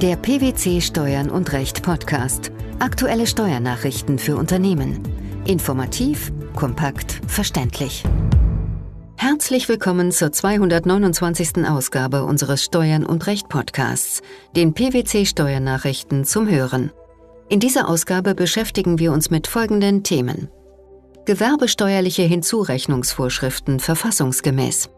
[0.00, 2.52] Der PwC Steuern und Recht Podcast.
[2.78, 5.02] Aktuelle Steuernachrichten für Unternehmen.
[5.44, 8.04] Informativ, kompakt, verständlich.
[9.16, 11.66] Herzlich willkommen zur 229.
[11.68, 14.22] Ausgabe unseres Steuern und Recht Podcasts,
[14.54, 16.92] den PwC Steuernachrichten zum Hören.
[17.48, 20.48] In dieser Ausgabe beschäftigen wir uns mit folgenden Themen.
[21.24, 24.90] Gewerbesteuerliche Hinzurechnungsvorschriften verfassungsgemäß.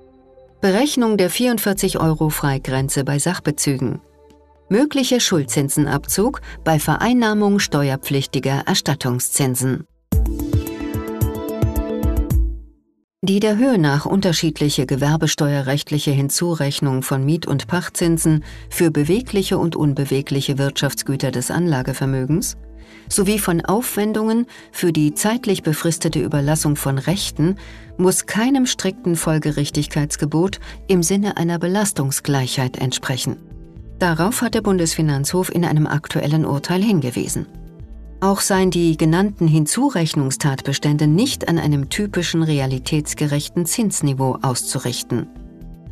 [0.61, 4.03] Berechnung der 44 Euro Freigrenze bei Sachbezügen.
[4.73, 9.85] Möglicher Schuldzinsenabzug bei Vereinnahmung steuerpflichtiger Erstattungszinsen.
[13.21, 20.57] Die der Höhe nach unterschiedliche gewerbesteuerrechtliche Hinzurechnung von Miet- und Pachtzinsen für bewegliche und unbewegliche
[20.57, 22.57] Wirtschaftsgüter des Anlagevermögens
[23.09, 27.57] sowie von Aufwendungen für die zeitlich befristete Überlassung von Rechten
[27.97, 33.50] muss keinem strikten Folgerichtigkeitsgebot im Sinne einer Belastungsgleichheit entsprechen.
[34.01, 37.47] Darauf hat der Bundesfinanzhof in einem aktuellen Urteil hingewiesen.
[38.21, 45.29] Auch seien die genannten Hinzurechnungstatbestände nicht an einem typischen realitätsgerechten Zinsniveau auszurichten.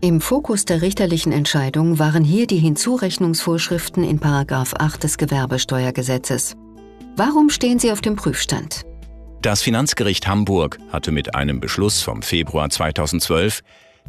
[0.01, 6.57] Im Fokus der richterlichen Entscheidung waren hier die Hinzurechnungsvorschriften in 8 des Gewerbesteuergesetzes.
[7.17, 8.87] Warum stehen sie auf dem Prüfstand?
[9.43, 13.63] Das Finanzgericht Hamburg hatte mit einem Beschluss vom Februar 2012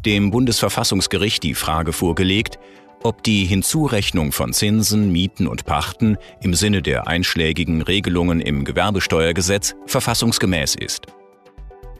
[0.04, 2.58] dem Bundesverfassungsgericht die Frage vorgelegt,
[3.02, 9.74] ob die Hinzurechnung von Zinsen, Mieten und Pachten im Sinne der einschlägigen Regelungen im Gewerbesteuergesetz
[9.86, 11.06] verfassungsgemäß ist.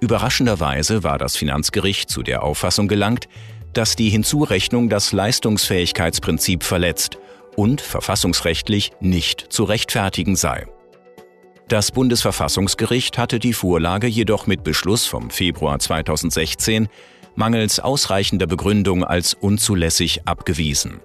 [0.01, 3.29] Überraschenderweise war das Finanzgericht zu der Auffassung gelangt,
[3.73, 7.19] dass die Hinzurechnung das Leistungsfähigkeitsprinzip verletzt
[7.57, 10.67] und verfassungsrechtlich nicht zu rechtfertigen sei.
[11.69, 16.89] Das Bundesverfassungsgericht hatte die Vorlage jedoch mit Beschluss vom Februar 2016
[17.35, 21.01] mangels ausreichender Begründung als unzulässig abgewiesen.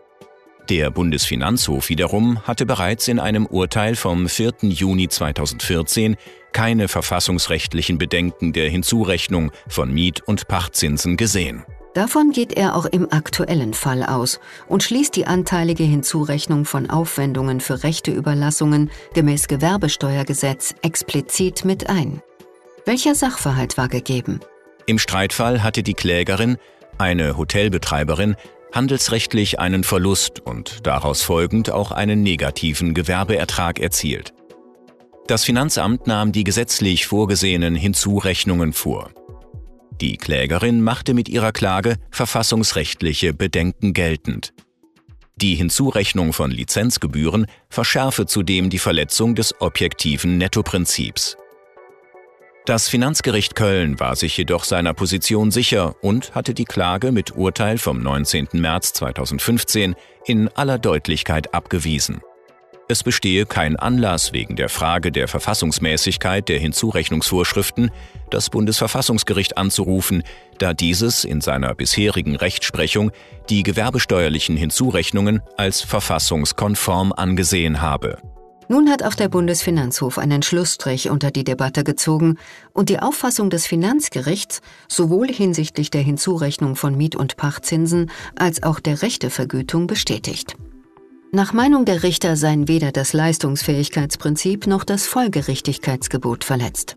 [0.69, 4.53] Der Bundesfinanzhof wiederum hatte bereits in einem Urteil vom 4.
[4.61, 6.15] Juni 2014
[6.53, 11.65] keine verfassungsrechtlichen Bedenken der Hinzurechnung von Miet- und Pachtzinsen gesehen.
[11.93, 17.61] Davon geht er auch im aktuellen Fall aus und schließt die anteilige Hinzurechnung von Aufwendungen
[17.61, 22.21] für Rechteüberlassungen gemäß Gewerbesteuergesetz explizit mit ein.
[22.85, 24.39] Welcher Sachverhalt war gegeben?
[24.87, 26.57] Im Streitfall hatte die Klägerin,
[26.97, 28.35] eine Hotelbetreiberin,
[28.71, 34.33] handelsrechtlich einen Verlust und daraus folgend auch einen negativen Gewerbeertrag erzielt.
[35.27, 39.09] Das Finanzamt nahm die gesetzlich vorgesehenen Hinzurechnungen vor.
[40.01, 44.53] Die Klägerin machte mit ihrer Klage verfassungsrechtliche Bedenken geltend.
[45.37, 51.37] Die Hinzurechnung von Lizenzgebühren verschärfe zudem die Verletzung des objektiven Nettoprinzips.
[52.65, 57.77] Das Finanzgericht Köln war sich jedoch seiner Position sicher und hatte die Klage mit Urteil
[57.77, 58.47] vom 19.
[58.53, 59.93] März 2015
[60.25, 62.21] in aller Deutlichkeit abgewiesen.
[62.87, 67.91] Es bestehe kein Anlass wegen der Frage der Verfassungsmäßigkeit der Hinzurechnungsvorschriften,
[68.31, 70.23] das Bundesverfassungsgericht anzurufen,
[70.57, 73.11] da dieses in seiner bisherigen Rechtsprechung
[73.47, 78.17] die gewerbesteuerlichen Hinzurechnungen als verfassungskonform angesehen habe.
[78.67, 82.37] Nun hat auch der Bundesfinanzhof einen Schlussstrich unter die Debatte gezogen
[82.73, 88.79] und die Auffassung des Finanzgerichts sowohl hinsichtlich der Hinzurechnung von Miet- und Pachtzinsen als auch
[88.79, 90.55] der Rechtevergütung bestätigt.
[91.31, 96.95] Nach Meinung der Richter seien weder das Leistungsfähigkeitsprinzip noch das Folgerichtigkeitsgebot verletzt.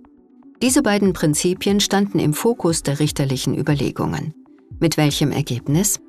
[0.63, 4.35] Diese beiden Prinzipien standen im Fokus der richterlichen Überlegungen.
[4.81, 6.01] Mit welchem Ergebnis?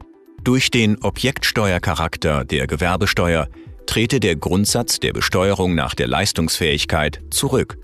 [0.43, 3.47] Durch den Objektsteuercharakter der Gewerbesteuer
[3.89, 7.79] trete der Grundsatz der Besteuerung nach der Leistungsfähigkeit zurück.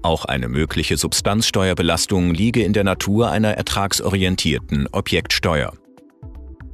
[0.00, 5.74] Auch eine mögliche Substanzsteuerbelastung liege in der Natur einer ertragsorientierten Objektsteuer.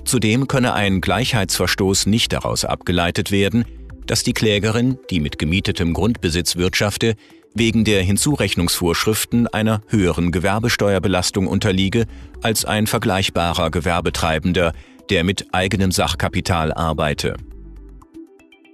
[0.04, 3.64] Zudem könne ein Gleichheitsverstoß nicht daraus abgeleitet werden,
[4.06, 7.16] dass die Klägerin, die mit gemietetem Grundbesitz wirtschafte,
[7.54, 12.06] wegen der Hinzurechnungsvorschriften einer höheren Gewerbesteuerbelastung unterliege
[12.42, 14.72] als ein vergleichbarer Gewerbetreibender,
[15.10, 17.34] der mit eigenem Sachkapital arbeite.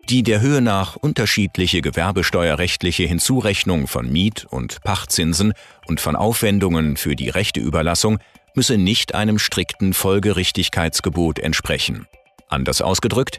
[0.08, 5.52] Die der Höhe nach unterschiedliche gewerbesteuerrechtliche Hinzurechnung von Miet- und Pachtzinsen
[5.86, 8.18] und von Aufwendungen für die Rechteüberlassung
[8.54, 12.06] müsse nicht einem strikten Folgerichtigkeitsgebot entsprechen.
[12.48, 13.36] Anders ausgedrückt,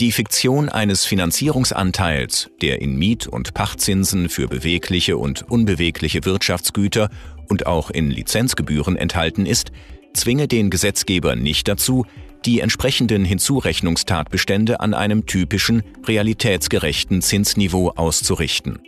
[0.00, 7.08] die Fiktion eines Finanzierungsanteils, der in Miet- und Pachtzinsen für bewegliche und unbewegliche Wirtschaftsgüter
[7.48, 9.72] und auch in Lizenzgebühren enthalten ist,
[10.12, 12.04] zwinge den Gesetzgeber nicht dazu,
[12.46, 18.78] die entsprechenden Hinzurechnungstatbestände an einem typischen, realitätsgerechten Zinsniveau auszurichten.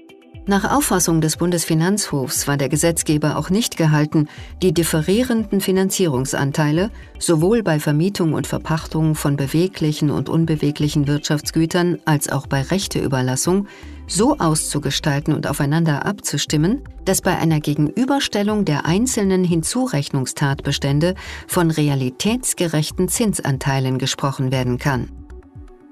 [0.46, 4.28] Nach Auffassung des Bundesfinanzhofs war der Gesetzgeber auch nicht gehalten,
[4.60, 12.46] die differierenden Finanzierungsanteile sowohl bei Vermietung und Verpachtung von beweglichen und unbeweglichen Wirtschaftsgütern als auch
[12.46, 13.68] bei Rechteüberlassung
[14.06, 21.14] so auszugestalten und aufeinander abzustimmen, dass bei einer Gegenüberstellung der einzelnen Hinzurechnungstatbestände
[21.46, 25.10] von realitätsgerechten Zinsanteilen gesprochen werden kann.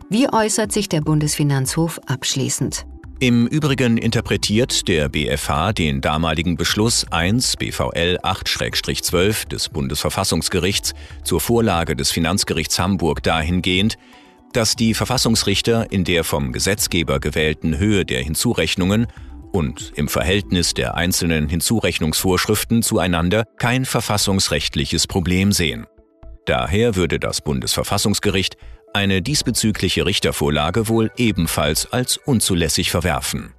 [0.08, 2.86] Wie äußert sich der Bundesfinanzhof abschließend?
[3.22, 10.92] Im Übrigen interpretiert der BfH den damaligen Beschluss 1 BVL 8-12 des Bundesverfassungsgerichts
[11.22, 13.96] zur Vorlage des Finanzgerichts Hamburg dahingehend,
[14.52, 19.06] dass die Verfassungsrichter in der vom Gesetzgeber gewählten Höhe der Hinzurechnungen
[19.52, 25.86] und im Verhältnis der einzelnen Hinzurechnungsvorschriften zueinander kein verfassungsrechtliches Problem sehen.
[26.46, 28.56] Daher würde das Bundesverfassungsgericht
[28.94, 33.54] eine diesbezügliche Richtervorlage wohl ebenfalls als unzulässig verwerfen.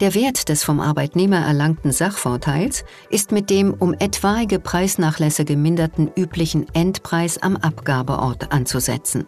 [0.00, 6.66] Der Wert des vom Arbeitnehmer erlangten Sachvorteils ist mit dem um etwaige Preisnachlässe geminderten üblichen
[6.74, 9.26] Endpreis am Abgabeort anzusetzen.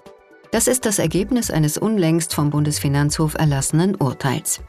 [0.53, 4.61] Das ist das Ergebnis eines unlängst vom Bundesfinanzhof erlassenen Urteils.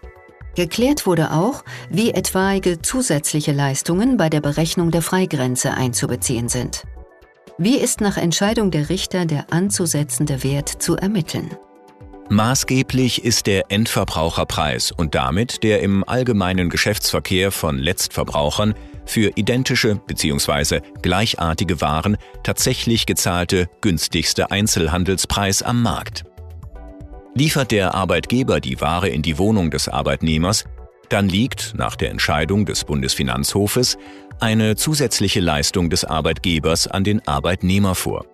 [0.55, 6.85] Geklärt wurde auch, wie etwaige zusätzliche Leistungen bei der Berechnung der Freigrenze einzubeziehen sind.
[7.57, 11.49] Wie ist nach Entscheidung der Richter der anzusetzende Wert zu ermitteln?
[12.31, 20.81] Maßgeblich ist der Endverbraucherpreis und damit der im allgemeinen Geschäftsverkehr von Letztverbrauchern für identische bzw.
[21.01, 26.23] gleichartige Waren tatsächlich gezahlte günstigste Einzelhandelspreis am Markt.
[27.33, 30.65] Liefert der Arbeitgeber die Ware in die Wohnung des Arbeitnehmers,
[31.09, 33.97] dann liegt nach der Entscheidung des Bundesfinanzhofes
[34.39, 38.25] eine zusätzliche Leistung des Arbeitgebers an den Arbeitnehmer vor.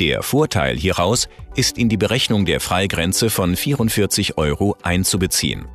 [0.00, 5.66] Der Vorteil hieraus ist in die Berechnung der Freigrenze von 44 Euro einzubeziehen.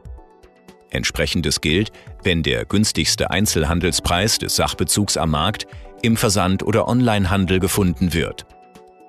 [0.90, 1.92] Entsprechendes gilt,
[2.24, 5.68] wenn der günstigste Einzelhandelspreis des Sachbezugs am Markt
[6.02, 8.46] im Versand- oder Onlinehandel gefunden wird.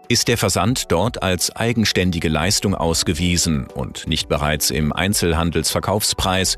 [0.09, 6.57] Ist der Versand dort als eigenständige Leistung ausgewiesen und nicht bereits im Einzelhandelsverkaufspreis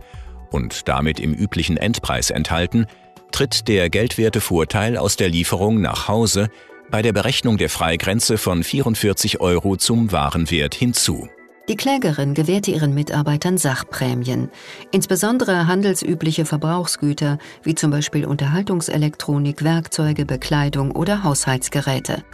[0.51, 2.87] und damit im üblichen Endpreis enthalten,
[3.33, 6.49] tritt der Geldwertevorteil aus der Lieferung nach Hause
[6.91, 11.29] bei der Berechnung der Freigrenze von 44 Euro zum Warenwert hinzu.
[11.69, 14.51] Die Klägerin gewährte ihren Mitarbeitern Sachprämien,
[14.91, 22.25] insbesondere handelsübliche Verbrauchsgüter wie zum Beispiel Unterhaltungselektronik, Werkzeuge, Bekleidung oder Haushaltsgeräte.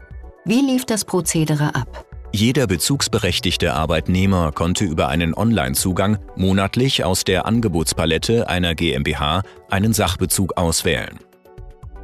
[0.46, 2.06] Wie lief das Prozedere ab?
[2.32, 10.56] Jeder bezugsberechtigte Arbeitnehmer konnte über einen Online-Zugang monatlich aus der Angebotspalette einer GmbH einen Sachbezug
[10.56, 11.25] auswählen.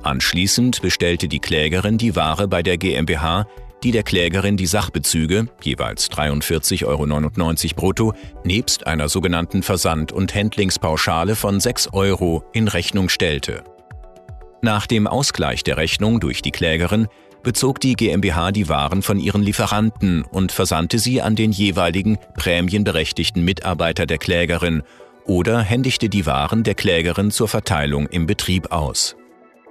[0.03, 3.47] Anschließend bestellte die Klägerin die Ware bei der GmbH,
[3.83, 8.15] die der Klägerin die Sachbezüge, jeweils 43,99 Euro brutto,
[8.45, 13.65] nebst einer sogenannten Versand- und Händlingspauschale von 6 Euro in Rechnung stellte.
[14.61, 17.09] Nach dem Ausgleich der Rechnung durch die Klägerin
[17.43, 23.45] bezog die GmbH die Waren von ihren Lieferanten und versandte sie an den jeweiligen prämienberechtigten
[23.45, 24.83] Mitarbeiter der Klägerin
[25.25, 29.17] oder händigte die Waren der Klägerin zur Verteilung im Betrieb aus.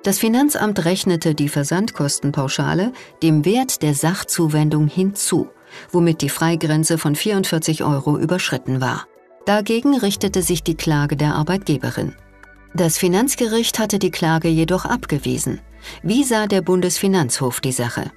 [0.03, 5.49] Das Finanzamt rechnete die Versandkostenpauschale dem Wert der Sachzuwendung hinzu,
[5.91, 9.05] womit die Freigrenze von 44 Euro überschritten war.
[9.45, 12.15] Dagegen richtete sich die Klage der Arbeitgeberin.
[12.73, 15.59] Das Finanzgericht hatte die Klage jedoch abgewiesen.
[16.01, 18.11] Wie sah der Bundesfinanzhof die Sache?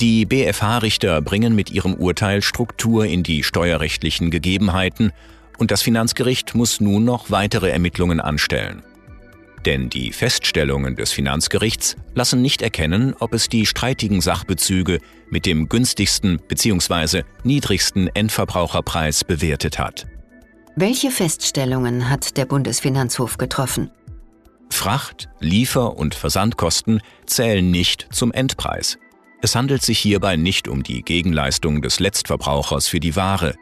[0.00, 5.12] Die BFH-Richter bringen mit ihrem Urteil Struktur in die steuerrechtlichen Gegebenheiten
[5.58, 8.82] und das Finanzgericht muss nun noch weitere Ermittlungen anstellen.
[9.64, 14.98] Denn die Feststellungen des Finanzgerichts lassen nicht erkennen, ob es die streitigen Sachbezüge
[15.30, 17.22] mit dem günstigsten bzw.
[17.44, 20.06] niedrigsten Endverbraucherpreis bewertet hat.
[20.74, 23.90] Welche Feststellungen hat der Bundesfinanzhof getroffen?
[24.70, 28.98] Fracht-, Liefer- und Versandkosten zählen nicht zum Endpreis.
[29.42, 33.54] Es handelt sich hierbei nicht um die Gegenleistung des Letztverbrauchers für die Ware.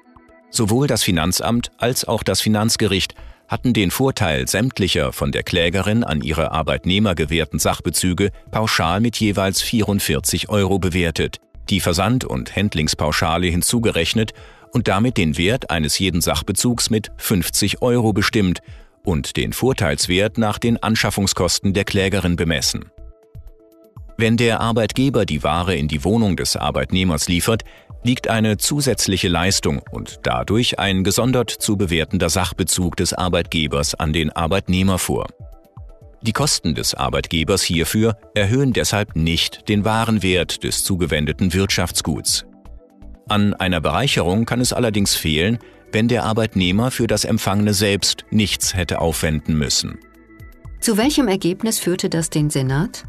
[0.50, 3.14] Sowohl das Finanzamt als auch das Finanzgericht
[3.50, 9.61] hatten den Vorteil sämtlicher von der Klägerin an ihre Arbeitnehmer gewährten Sachbezüge pauschal mit jeweils
[9.61, 11.38] 44 Euro bewertet,
[11.69, 14.35] die Versand- und Händlingspauschale hinzugerechnet
[14.73, 18.61] und damit den Wert eines jeden Sachbezugs mit 50 Euro bestimmt
[19.02, 22.92] und den Vorteilswert nach den Anschaffungskosten der Klägerin bemessen.
[24.16, 27.64] Wenn der Arbeitgeber die Ware in die Wohnung des Arbeitnehmers liefert,
[28.02, 34.30] liegt eine zusätzliche Leistung und dadurch ein gesondert zu bewertender Sachbezug des Arbeitgebers an den
[34.30, 35.26] Arbeitnehmer vor.
[36.23, 42.45] Die Kosten des Arbeitgebers hierfür erhöhen deshalb nicht den Warenwert des zugewendeten Wirtschaftsguts.
[43.28, 45.59] An einer Bereicherung kann es allerdings fehlen,
[45.92, 49.99] wenn der Arbeitnehmer für das Empfangene selbst nichts hätte aufwenden müssen.
[50.80, 53.04] Zu welchem Ergebnis führte das den Senat?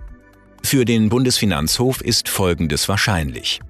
[0.63, 3.61] Für den Bundesfinanzhof ist Folgendes wahrscheinlich.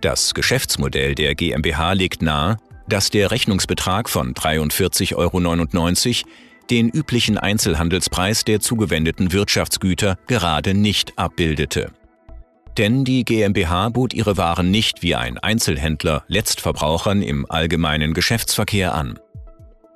[0.00, 6.28] Das Geschäftsmodell der GmbH legt nahe, dass der Rechnungsbetrag von 43,99 Euro
[6.70, 11.90] den üblichen Einzelhandelspreis der zugewendeten Wirtschaftsgüter gerade nicht abbildete.
[12.76, 19.18] Denn die GmbH bot ihre Waren nicht wie ein Einzelhändler Letztverbrauchern im allgemeinen Geschäftsverkehr an.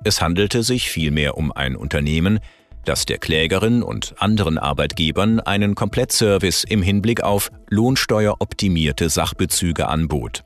[0.03, 2.39] Es handelte sich vielmehr um ein Unternehmen,
[2.85, 10.43] das der Klägerin und anderen Arbeitgebern einen Komplettservice im Hinblick auf lohnsteueroptimierte Sachbezüge anbot.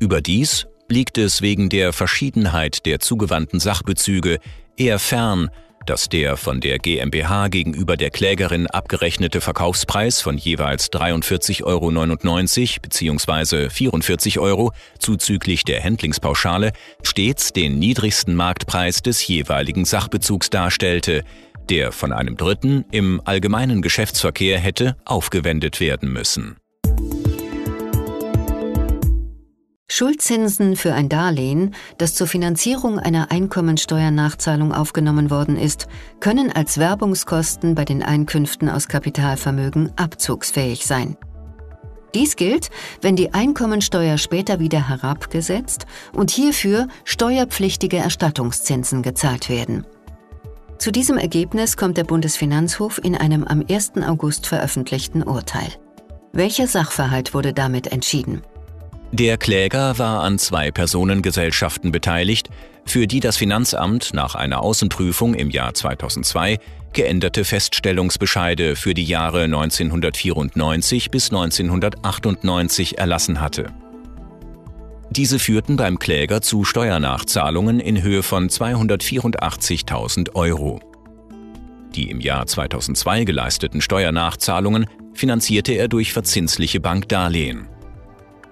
[0.00, 4.38] Überdies liegt es wegen der Verschiedenheit der zugewandten Sachbezüge
[4.76, 5.50] eher fern,
[5.86, 13.70] dass der von der GmbH gegenüber der Klägerin abgerechnete Verkaufspreis von jeweils 43,99 Euro bzw.
[13.70, 16.72] 44 Euro zuzüglich der Händlingspauschale
[17.02, 21.24] stets den niedrigsten Marktpreis des jeweiligen Sachbezugs darstellte,
[21.68, 26.56] der von einem Dritten im allgemeinen Geschäftsverkehr hätte aufgewendet werden müssen.
[29.86, 35.86] Schuldzinsen für ein Darlehen, das zur Finanzierung einer Einkommensteuernachzahlung aufgenommen worden ist,
[36.20, 41.16] können als Werbungskosten bei den Einkünften aus Kapitalvermögen abzugsfähig sein.
[42.14, 42.70] Dies gilt,
[43.02, 49.84] wenn die Einkommensteuer später wieder herabgesetzt und hierfür steuerpflichtige Erstattungszinsen gezahlt werden.
[50.78, 53.92] Zu diesem Ergebnis kommt der Bundesfinanzhof in einem am 1.
[54.06, 55.68] August veröffentlichten Urteil.
[56.32, 58.42] Welcher Sachverhalt wurde damit entschieden?
[59.14, 62.48] Der Kläger war an zwei Personengesellschaften beteiligt,
[62.84, 66.58] für die das Finanzamt nach einer Außenprüfung im Jahr 2002
[66.92, 73.66] geänderte Feststellungsbescheide für die Jahre 1994 bis 1998 erlassen hatte.
[75.10, 80.80] Diese führten beim Kläger zu Steuernachzahlungen in Höhe von 284.000 Euro.
[81.94, 87.68] Die im Jahr 2002 geleisteten Steuernachzahlungen finanzierte er durch verzinsliche Bankdarlehen.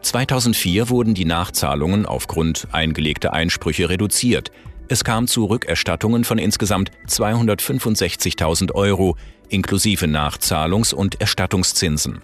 [0.02, 4.50] 2004 wurden die Nachzahlungen aufgrund eingelegter Einsprüche reduziert.
[4.88, 9.16] Es kam zu Rückerstattungen von insgesamt 265.000 Euro
[9.48, 12.22] inklusive Nachzahlungs- und Erstattungszinsen.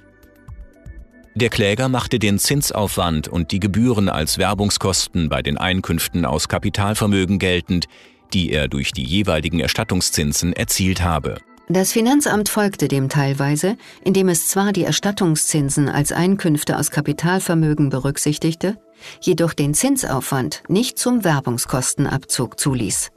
[1.34, 7.38] Der Kläger machte den Zinsaufwand und die Gebühren als Werbungskosten bei den Einkünften aus Kapitalvermögen
[7.38, 7.86] geltend,
[8.32, 11.38] die er durch die jeweiligen Erstattungszinsen erzielt habe.
[11.70, 18.78] Das Finanzamt folgte dem teilweise, indem es zwar die Erstattungszinsen als Einkünfte aus Kapitalvermögen berücksichtigte,
[19.20, 23.10] jedoch den Zinsaufwand nicht zum Werbungskostenabzug zuließ.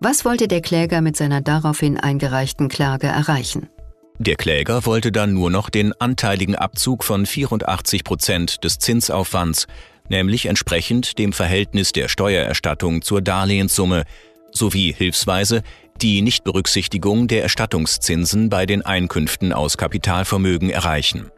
[0.00, 3.70] Was wollte der Kläger mit seiner daraufhin eingereichten Klage erreichen?
[4.18, 9.66] Der Kläger wollte dann nur noch den anteiligen Abzug von 84 Prozent des Zinsaufwands,
[10.10, 14.04] nämlich entsprechend dem Verhältnis der Steuererstattung zur Darlehenssumme,
[14.50, 15.62] sowie hilfsweise
[16.02, 21.30] die Nichtberücksichtigung der Erstattungszinsen bei den Einkünften aus Kapitalvermögen erreichen.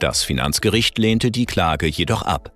[0.00, 2.52] Das Finanzgericht lehnte die Klage jedoch ab.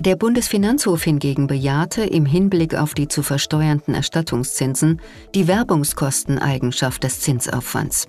[0.00, 5.00] Der Bundesfinanzhof hingegen bejahte im Hinblick auf die zu versteuernden Erstattungszinsen
[5.34, 8.08] die Werbungskosteneigenschaft des Zinsaufwands.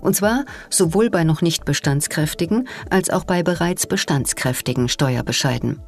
[0.00, 5.80] Und zwar sowohl bei noch nicht bestandskräftigen als auch bei bereits bestandskräftigen Steuerbescheiden.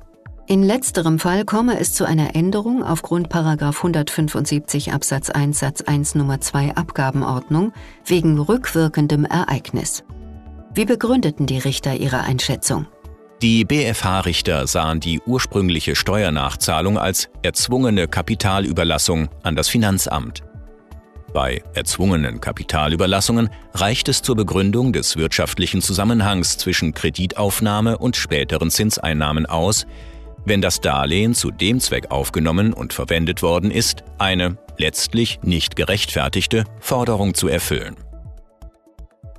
[0.49, 6.41] In letzterem Fall komme es zu einer Änderung aufgrund 175 Absatz 1 Satz 1 Nummer
[6.41, 7.73] 2 Abgabenordnung
[8.05, 10.05] wegen rückwirkendem Ereignis.
[10.73, 12.87] Wie begründeten die Richter ihre Einschätzung?
[13.43, 20.45] Die BFH-Richter sahen die ursprüngliche Steuernachzahlung als erzwungene Kapitalüberlassung an das Finanzamt.
[21.35, 29.45] Bei erzwungenen Kapitalüberlassungen reicht es zur Begründung des wirtschaftlichen Zusammenhangs zwischen Kreditaufnahme und späteren Zinseinnahmen
[29.45, 29.87] aus,
[30.47, 36.65] wenn das Darlehen zu dem Zweck aufgenommen und verwendet worden ist, eine letztlich nicht gerechtfertigte
[36.81, 37.97] Forderung zu erfüllen.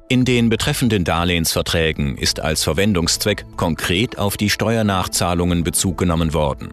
[0.09, 6.69] In den betreffenden Darlehensverträgen ist als Verwendungszweck konkret auf die Steuernachzahlungen Bezug genommen worden.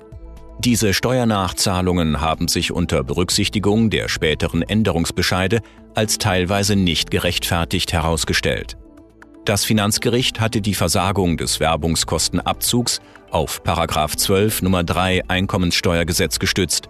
[0.61, 5.63] Diese Steuernachzahlungen haben sich unter Berücksichtigung der späteren Änderungsbescheide
[5.95, 8.77] als teilweise nicht gerechtfertigt herausgestellt.
[9.45, 13.01] Das Finanzgericht hatte die Versagung des Werbungskostenabzugs
[13.35, 16.89] auf 12 Nummer 3 Einkommenssteuergesetz gestützt,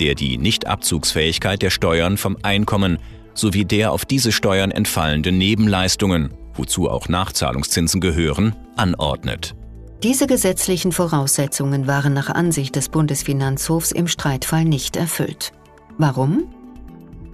[0.00, 2.98] der die Nichtabzugsfähigkeit der Steuern vom Einkommen
[3.34, 9.54] sowie der auf diese Steuern entfallenden Nebenleistungen, wozu auch Nachzahlungszinsen gehören, anordnet.
[10.02, 15.52] Diese gesetzlichen Voraussetzungen waren nach Ansicht des Bundesfinanzhofs im Streitfall nicht erfüllt.
[15.98, 16.44] Warum?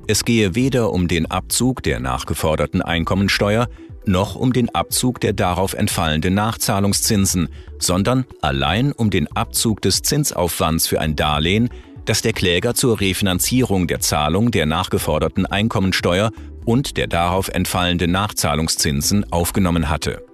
[0.07, 3.69] Es gehe weder um den Abzug der nachgeforderten Einkommensteuer
[4.09, 7.49] noch um den Abzug der darauf entfallenden Nachzahlungszinsen,
[7.79, 11.69] sondern allein um den Abzug des Zinsaufwands für ein Darlehen,
[12.05, 16.33] das der Kläger zur Refinanzierung der Zahlung der nachgeforderten Einkommensteuer
[16.65, 20.25] und der darauf entfallenden Nachzahlungszinsen aufgenommen hatte.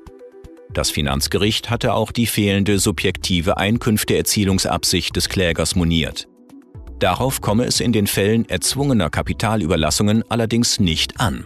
[0.73, 6.27] Das Finanzgericht hatte auch die fehlende subjektive Einkünfteerzielungsabsicht des Klägers moniert.
[6.99, 11.45] Darauf komme es in den Fällen erzwungener Kapitalüberlassungen allerdings nicht an.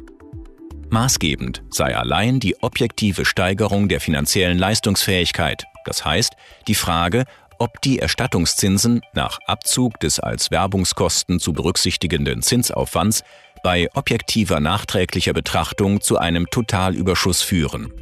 [0.90, 6.32] Maßgebend sei allein die objektive Steigerung der finanziellen Leistungsfähigkeit, das heißt
[6.66, 7.24] die Frage,
[7.58, 13.22] ob die Erstattungszinsen nach Abzug des als Werbungskosten zu berücksichtigenden Zinsaufwands
[13.62, 17.92] bei objektiver nachträglicher Betrachtung zu einem Totalüberschuss führen.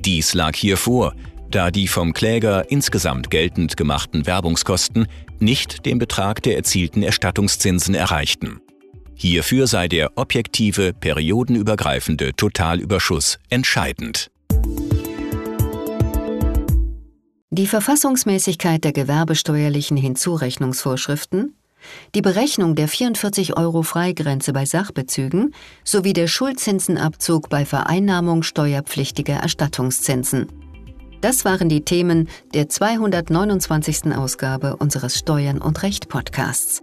[0.00, 1.14] Dies lag hier vor,
[1.50, 5.06] da die vom Kläger insgesamt geltend gemachten Werbungskosten
[5.38, 8.60] nicht den Betrag der erzielten Erstattungszinsen erreichten.
[9.18, 14.30] Hierfür sei der objektive, periodenübergreifende Totalüberschuss entscheidend.
[17.48, 21.54] Die Verfassungsmäßigkeit der gewerbesteuerlichen Hinzurechnungsvorschriften,
[22.14, 30.48] die Berechnung der 44 Euro Freigrenze bei Sachbezügen sowie der Schuldzinsenabzug bei Vereinnahmung steuerpflichtiger Erstattungszinsen.
[31.22, 34.14] Das waren die Themen der 229.
[34.14, 36.82] Ausgabe unseres Steuern und Recht Podcasts